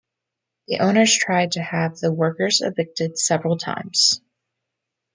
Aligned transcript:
The 0.67 0.79
owners 0.79 1.15
tried 1.15 1.51
to 1.51 1.61
have 1.61 1.97
the 1.99 2.11
workers 2.11 2.59
evicted 2.59 3.19
several 3.19 3.55
times. 3.55 4.19